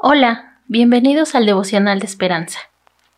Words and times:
Hola, 0.00 0.60
bienvenidos 0.68 1.34
al 1.34 1.44
devocional 1.44 1.98
de 1.98 2.06
esperanza. 2.06 2.60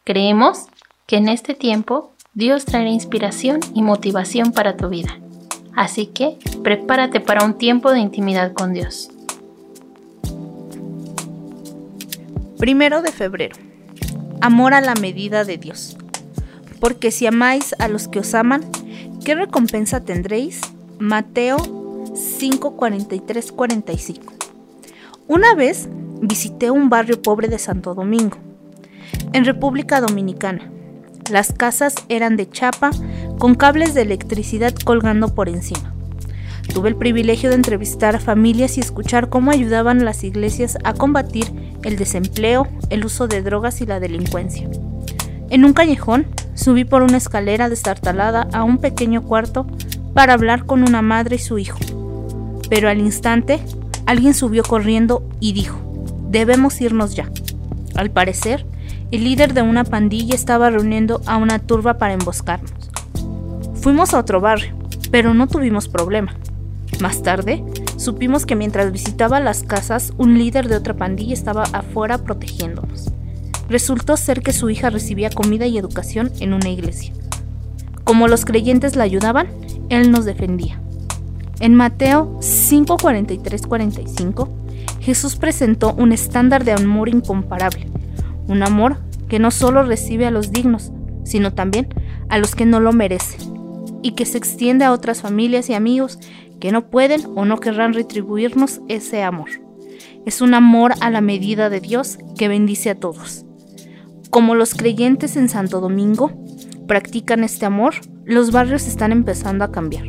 Creemos 0.02 0.64
que 1.06 1.18
en 1.18 1.28
este 1.28 1.52
tiempo 1.52 2.14
Dios 2.32 2.64
traerá 2.64 2.88
inspiración 2.88 3.60
y 3.74 3.82
motivación 3.82 4.52
para 4.52 4.78
tu 4.78 4.88
vida. 4.88 5.20
Así 5.76 6.06
que 6.06 6.38
prepárate 6.64 7.20
para 7.20 7.44
un 7.44 7.58
tiempo 7.58 7.90
de 7.92 7.98
intimidad 7.98 8.54
con 8.54 8.72
Dios. 8.72 9.10
Primero 12.56 13.02
de 13.02 13.12
febrero. 13.12 13.56
Amor 14.40 14.72
a 14.72 14.80
la 14.80 14.94
medida 14.94 15.44
de 15.44 15.58
Dios. 15.58 15.98
Porque 16.80 17.10
si 17.10 17.26
amáis 17.26 17.74
a 17.78 17.88
los 17.88 18.08
que 18.08 18.20
os 18.20 18.34
aman, 18.34 18.64
¿qué 19.22 19.34
recompensa 19.34 20.00
tendréis? 20.00 20.62
Mateo 20.98 21.58
5:43 21.58 23.52
45. 23.52 24.32
Una 25.28 25.54
vez 25.54 25.86
visité 26.20 26.70
un 26.70 26.88
barrio 26.88 27.20
pobre 27.22 27.48
de 27.48 27.58
Santo 27.58 27.94
Domingo, 27.94 28.36
en 29.32 29.44
República 29.44 30.00
Dominicana. 30.00 30.70
Las 31.30 31.52
casas 31.52 31.94
eran 32.08 32.36
de 32.36 32.48
chapa 32.48 32.90
con 33.38 33.54
cables 33.54 33.94
de 33.94 34.02
electricidad 34.02 34.74
colgando 34.84 35.34
por 35.34 35.48
encima. 35.48 35.94
Tuve 36.74 36.88
el 36.88 36.96
privilegio 36.96 37.48
de 37.48 37.56
entrevistar 37.56 38.16
a 38.16 38.20
familias 38.20 38.76
y 38.76 38.80
escuchar 38.80 39.28
cómo 39.28 39.50
ayudaban 39.50 40.04
las 40.04 40.22
iglesias 40.22 40.78
a 40.84 40.94
combatir 40.94 41.50
el 41.82 41.96
desempleo, 41.96 42.68
el 42.90 43.04
uso 43.04 43.26
de 43.26 43.42
drogas 43.42 43.80
y 43.80 43.86
la 43.86 43.98
delincuencia. 43.98 44.68
En 45.48 45.64
un 45.64 45.72
callejón 45.72 46.26
subí 46.54 46.84
por 46.84 47.02
una 47.02 47.16
escalera 47.16 47.68
destartalada 47.68 48.48
a 48.52 48.62
un 48.62 48.78
pequeño 48.78 49.22
cuarto 49.22 49.66
para 50.14 50.34
hablar 50.34 50.66
con 50.66 50.82
una 50.82 51.02
madre 51.02 51.36
y 51.36 51.40
su 51.40 51.58
hijo. 51.58 51.78
Pero 52.68 52.88
al 52.88 52.98
instante, 52.98 53.60
alguien 54.06 54.34
subió 54.34 54.62
corriendo 54.62 55.28
y 55.40 55.52
dijo, 55.52 55.89
debemos 56.30 56.80
irnos 56.80 57.14
ya. 57.14 57.30
Al 57.96 58.10
parecer, 58.10 58.64
el 59.10 59.24
líder 59.24 59.52
de 59.52 59.62
una 59.62 59.84
pandilla 59.84 60.34
estaba 60.34 60.70
reuniendo 60.70 61.20
a 61.26 61.36
una 61.36 61.58
turba 61.58 61.98
para 61.98 62.14
emboscarnos. 62.14 62.90
Fuimos 63.74 64.14
a 64.14 64.20
otro 64.20 64.40
barrio, 64.40 64.74
pero 65.10 65.34
no 65.34 65.48
tuvimos 65.48 65.88
problema. 65.88 66.34
Más 67.00 67.22
tarde, 67.22 67.64
supimos 67.96 68.46
que 68.46 68.54
mientras 68.54 68.92
visitaba 68.92 69.40
las 69.40 69.64
casas, 69.64 70.12
un 70.18 70.38
líder 70.38 70.68
de 70.68 70.76
otra 70.76 70.94
pandilla 70.94 71.34
estaba 71.34 71.64
afuera 71.64 72.18
protegiéndonos. 72.18 73.10
Resultó 73.68 74.16
ser 74.16 74.42
que 74.42 74.52
su 74.52 74.70
hija 74.70 74.90
recibía 74.90 75.30
comida 75.30 75.66
y 75.66 75.78
educación 75.78 76.30
en 76.40 76.52
una 76.52 76.68
iglesia. 76.68 77.12
Como 78.04 78.28
los 78.28 78.44
creyentes 78.44 78.96
la 78.96 79.04
ayudaban, 79.04 79.48
él 79.88 80.10
nos 80.10 80.24
defendía. 80.24 80.80
En 81.60 81.74
Mateo 81.74 82.38
5:43-45, 82.40 84.48
Jesús 85.10 85.34
presentó 85.34 85.92
un 85.92 86.12
estándar 86.12 86.62
de 86.62 86.70
amor 86.70 87.08
incomparable, 87.08 87.88
un 88.46 88.62
amor 88.62 88.98
que 89.28 89.40
no 89.40 89.50
solo 89.50 89.82
recibe 89.82 90.24
a 90.24 90.30
los 90.30 90.52
dignos, 90.52 90.92
sino 91.24 91.52
también 91.52 91.88
a 92.28 92.38
los 92.38 92.54
que 92.54 92.64
no 92.64 92.78
lo 92.78 92.92
merecen, 92.92 93.40
y 94.02 94.12
que 94.12 94.24
se 94.24 94.38
extiende 94.38 94.84
a 94.84 94.92
otras 94.92 95.20
familias 95.20 95.68
y 95.68 95.74
amigos 95.74 96.20
que 96.60 96.70
no 96.70 96.90
pueden 96.90 97.22
o 97.34 97.44
no 97.44 97.58
querrán 97.58 97.92
retribuirnos 97.92 98.82
ese 98.86 99.24
amor. 99.24 99.50
Es 100.26 100.40
un 100.40 100.54
amor 100.54 100.92
a 101.00 101.10
la 101.10 101.20
medida 101.20 101.70
de 101.70 101.80
Dios 101.80 102.16
que 102.38 102.46
bendice 102.46 102.90
a 102.90 102.94
todos. 102.94 103.44
Como 104.30 104.54
los 104.54 104.76
creyentes 104.76 105.34
en 105.34 105.48
Santo 105.48 105.80
Domingo 105.80 106.30
practican 106.86 107.42
este 107.42 107.66
amor, 107.66 107.94
los 108.24 108.52
barrios 108.52 108.86
están 108.86 109.10
empezando 109.10 109.64
a 109.64 109.72
cambiar. 109.72 110.04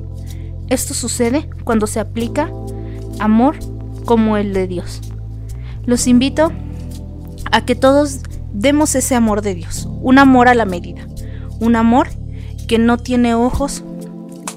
Esto 0.70 0.94
sucede 0.94 1.50
cuando 1.64 1.88
se 1.88 2.00
aplica 2.00 2.52
amor 3.18 3.58
como 4.06 4.38
el 4.38 4.54
de 4.54 4.68
Dios. 4.68 5.02
Los 5.86 6.08
invito 6.08 6.52
a 7.52 7.66
que 7.66 7.76
todos 7.76 8.22
demos 8.54 8.96
ese 8.96 9.16
amor 9.16 9.42
de 9.42 9.56
Dios, 9.56 9.88
un 10.02 10.20
amor 10.20 10.48
a 10.48 10.54
la 10.54 10.66
medida, 10.66 11.08
un 11.60 11.76
amor 11.76 12.10
que 12.68 12.78
no 12.78 12.98
tiene 12.98 13.34
ojos 13.36 13.84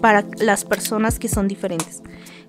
para 0.01 0.25
las 0.39 0.65
personas 0.65 1.19
que 1.19 1.29
son 1.29 1.49
diferentes, 1.49 2.03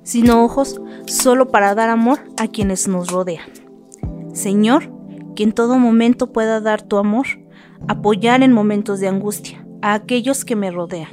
sino 0.04 0.44
ojos 0.44 0.82
solo 1.08 1.50
para 1.50 1.74
dar 1.74 1.90
amor 1.90 2.20
a 2.38 2.48
quienes 2.48 2.88
nos 2.88 3.10
rodean. 3.10 3.50
Señor, 4.34 4.92
que 5.36 5.44
en 5.44 5.54
todo 5.54 5.80
momento 5.80 6.32
pueda 6.32 6.62
dar 6.62 6.82
tu 6.82 6.98
amor, 6.98 7.28
apoyar 7.88 8.44
en 8.44 8.52
momentos 8.52 9.00
de 9.00 9.08
angustia 9.08 9.66
a 9.82 9.94
aquellos 9.94 10.46
que 10.46 10.56
me 10.56 10.72
rodean, 10.72 11.10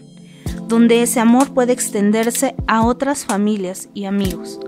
donde 0.72 1.03
ese 1.03 1.21
amor 1.21 1.53
puede 1.53 1.75
extenderse 1.75 2.55
a 2.66 2.83
otras 2.83 3.27
familias 3.27 3.91
y 3.93 4.06
amigos, 4.06 4.59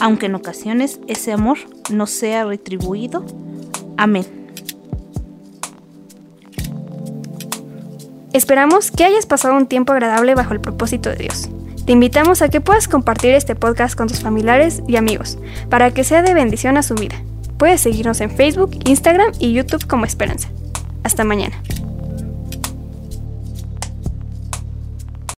aunque 0.00 0.26
en 0.26 0.36
ocasiones 0.36 1.00
ese 1.08 1.32
amor 1.32 1.58
no 1.90 2.06
sea 2.06 2.44
retribuido. 2.44 3.24
Amén. 3.96 4.24
Esperamos 8.32 8.92
que 8.92 9.04
hayas 9.04 9.26
pasado 9.26 9.56
un 9.56 9.66
tiempo 9.66 9.92
agradable 9.92 10.36
bajo 10.36 10.54
el 10.54 10.60
propósito 10.60 11.10
de 11.10 11.16
Dios. 11.16 11.48
Te 11.84 11.90
invitamos 11.90 12.42
a 12.42 12.48
que 12.48 12.60
puedas 12.60 12.86
compartir 12.86 13.34
este 13.34 13.56
podcast 13.56 13.96
con 13.96 14.06
tus 14.06 14.20
familiares 14.20 14.84
y 14.86 14.94
amigos 14.94 15.36
para 15.68 15.92
que 15.92 16.04
sea 16.04 16.22
de 16.22 16.32
bendición 16.32 16.76
a 16.76 16.84
su 16.84 16.94
vida. 16.94 17.20
Puedes 17.58 17.80
seguirnos 17.80 18.20
en 18.20 18.30
Facebook, 18.30 18.70
Instagram 18.84 19.32
y 19.40 19.52
YouTube 19.52 19.84
como 19.88 20.04
Esperanza. 20.04 20.48
Hasta 21.02 21.24
mañana. 21.24 21.60